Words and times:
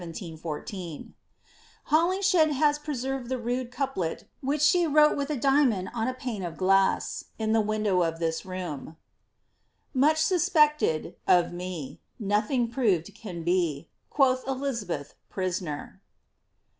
* 0.01 0.01
Holinshed 0.01 1.13
has 2.53 2.79
preserved 2.79 3.29
the 3.29 3.37
rude 3.37 3.69
couplet 3.71 4.27
which 4.41 4.63
she 4.63 4.87
wrote 4.87 5.15
with 5.15 5.29
a 5.29 5.35
diamond 5.37 5.89
on 5.93 6.07
a 6.07 6.13
pane 6.15 6.41
of 6.41 6.57
glass, 6.57 7.25
in 7.37 7.51
the 7.51 7.61
window 7.61 8.01
of 8.01 8.17
this 8.17 8.43
room. 8.43 8.97
^ 9.95 10.01
^fuch 10.01 10.53
8uspected^ 10.55 11.13
of 11.27 11.53
me, 11.53 12.01
Nothing 12.17 12.67
proved 12.67 13.13
can 13.13 13.43
be, 13.43 13.89
Quoth 14.09 14.41
Elizabeth, 14.47 15.13
prisoner. 15.29 16.01